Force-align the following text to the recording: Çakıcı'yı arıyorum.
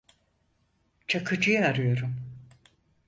Çakıcı'yı 1.07 1.65
arıyorum. 1.65 2.15